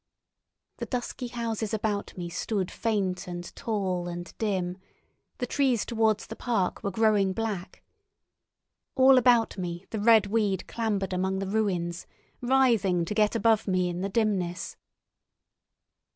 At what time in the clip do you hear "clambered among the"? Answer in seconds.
10.67-11.45